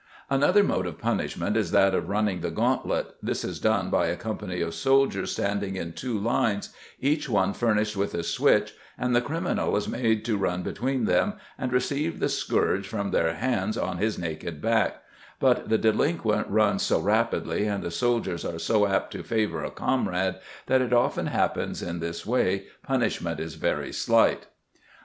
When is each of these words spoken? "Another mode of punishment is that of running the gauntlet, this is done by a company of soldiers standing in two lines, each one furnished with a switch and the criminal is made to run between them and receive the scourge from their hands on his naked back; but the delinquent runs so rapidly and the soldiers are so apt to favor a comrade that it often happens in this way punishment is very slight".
"Another 0.31 0.63
mode 0.63 0.87
of 0.87 0.97
punishment 0.97 1.55
is 1.55 1.69
that 1.69 1.93
of 1.93 2.09
running 2.09 2.41
the 2.41 2.49
gauntlet, 2.49 3.13
this 3.21 3.43
is 3.43 3.59
done 3.59 3.91
by 3.91 4.07
a 4.07 4.15
company 4.15 4.59
of 4.59 4.73
soldiers 4.73 5.31
standing 5.33 5.75
in 5.75 5.93
two 5.93 6.17
lines, 6.17 6.73
each 6.99 7.29
one 7.29 7.53
furnished 7.53 7.95
with 7.95 8.15
a 8.15 8.23
switch 8.23 8.73
and 8.97 9.15
the 9.15 9.21
criminal 9.21 9.77
is 9.77 9.87
made 9.87 10.25
to 10.25 10.37
run 10.39 10.63
between 10.63 11.05
them 11.05 11.33
and 11.55 11.71
receive 11.71 12.19
the 12.19 12.29
scourge 12.29 12.87
from 12.87 13.11
their 13.11 13.35
hands 13.35 13.77
on 13.77 13.99
his 13.99 14.17
naked 14.17 14.59
back; 14.59 15.03
but 15.39 15.69
the 15.69 15.77
delinquent 15.77 16.47
runs 16.49 16.81
so 16.81 16.99
rapidly 16.99 17.67
and 17.67 17.83
the 17.83 17.91
soldiers 17.91 18.43
are 18.43 18.57
so 18.57 18.87
apt 18.87 19.11
to 19.11 19.21
favor 19.21 19.63
a 19.63 19.69
comrade 19.69 20.37
that 20.65 20.81
it 20.81 20.93
often 20.93 21.27
happens 21.27 21.83
in 21.83 21.99
this 21.99 22.25
way 22.25 22.65
punishment 22.81 23.39
is 23.39 23.53
very 23.53 23.93
slight". 23.93 24.47